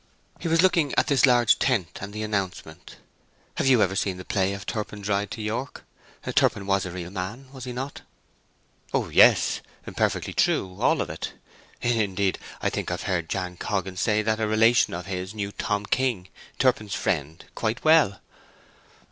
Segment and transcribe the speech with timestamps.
[0.39, 2.95] He was looking at this large tent and the announcement.
[3.57, 5.83] Have you ever seen the play of 'Turpin's Ride to York'?
[6.33, 8.01] Turpin was a real man, was he not?"
[8.95, 9.61] "Oh yes,
[9.95, 11.33] perfectly true—all of it.
[11.83, 15.85] Indeed, I think I've heard Jan Coggan say that a relation of his knew Tom
[15.85, 18.21] King, Turpin's friend, quite well."